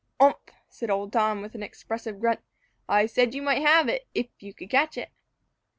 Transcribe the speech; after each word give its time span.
"Umph!" 0.19 0.37
said 0.67 0.89
old 0.89 1.13
Tom, 1.13 1.43
with 1.43 1.53
an 1.53 1.61
expressive 1.61 2.19
grunt, 2.19 2.39
"I 2.89 3.05
said 3.05 3.35
you 3.35 3.43
might 3.43 3.61
have 3.61 3.87
it, 3.87 4.07
if 4.15 4.25
you 4.39 4.51
could 4.51 4.71
catch 4.71 4.97
it." 4.97 5.11